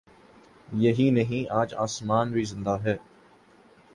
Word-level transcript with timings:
یہی 0.75 1.09
نہیں، 1.09 1.51
آج 1.51 1.73
سماج 1.89 2.31
بھی 2.31 2.43
زندہ 2.43 2.77
ہے۔ 2.83 2.95